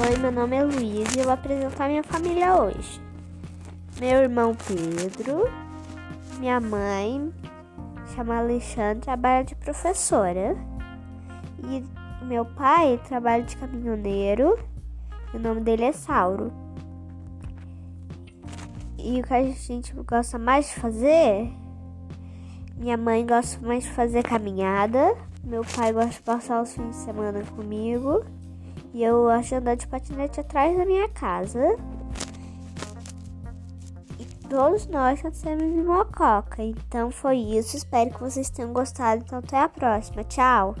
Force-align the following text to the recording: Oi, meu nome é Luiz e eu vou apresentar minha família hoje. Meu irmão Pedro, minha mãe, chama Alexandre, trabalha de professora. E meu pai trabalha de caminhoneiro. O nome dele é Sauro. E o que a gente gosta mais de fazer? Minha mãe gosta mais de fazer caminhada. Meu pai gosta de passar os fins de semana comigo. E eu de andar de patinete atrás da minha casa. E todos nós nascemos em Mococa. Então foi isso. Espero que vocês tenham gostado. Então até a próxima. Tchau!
Oi, 0.00 0.16
meu 0.18 0.30
nome 0.30 0.54
é 0.54 0.62
Luiz 0.62 1.12
e 1.16 1.18
eu 1.18 1.24
vou 1.24 1.32
apresentar 1.32 1.88
minha 1.88 2.04
família 2.04 2.54
hoje. 2.54 3.00
Meu 3.98 4.22
irmão 4.22 4.54
Pedro, 4.54 5.50
minha 6.38 6.60
mãe, 6.60 7.34
chama 8.14 8.38
Alexandre, 8.38 9.00
trabalha 9.00 9.44
de 9.44 9.56
professora. 9.56 10.56
E 11.64 11.84
meu 12.24 12.44
pai 12.44 13.00
trabalha 13.08 13.42
de 13.42 13.56
caminhoneiro. 13.56 14.56
O 15.34 15.38
nome 15.40 15.62
dele 15.62 15.86
é 15.86 15.92
Sauro. 15.92 16.52
E 18.96 19.20
o 19.20 19.24
que 19.24 19.34
a 19.34 19.42
gente 19.42 19.92
gosta 19.94 20.38
mais 20.38 20.68
de 20.68 20.74
fazer? 20.76 21.50
Minha 22.76 22.96
mãe 22.96 23.26
gosta 23.26 23.58
mais 23.66 23.82
de 23.82 23.90
fazer 23.90 24.22
caminhada. 24.22 25.16
Meu 25.42 25.64
pai 25.64 25.92
gosta 25.92 26.10
de 26.10 26.22
passar 26.22 26.62
os 26.62 26.72
fins 26.72 26.90
de 26.90 26.96
semana 27.02 27.42
comigo. 27.56 28.24
E 28.92 29.02
eu 29.02 29.28
de 29.30 29.54
andar 29.54 29.76
de 29.76 29.86
patinete 29.86 30.40
atrás 30.40 30.76
da 30.76 30.84
minha 30.84 31.08
casa. 31.08 31.76
E 34.18 34.24
todos 34.48 34.86
nós 34.86 35.22
nascemos 35.22 35.62
em 35.62 35.82
Mococa. 35.82 36.62
Então 36.62 37.10
foi 37.10 37.36
isso. 37.36 37.76
Espero 37.76 38.10
que 38.10 38.20
vocês 38.20 38.50
tenham 38.50 38.72
gostado. 38.72 39.22
Então 39.24 39.38
até 39.38 39.58
a 39.58 39.68
próxima. 39.68 40.24
Tchau! 40.24 40.74